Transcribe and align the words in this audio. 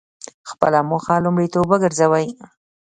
خپله 0.49 0.79
موخه 0.89 1.15
لومړیتوب 1.25 1.65
وګرځوئ. 1.69 2.27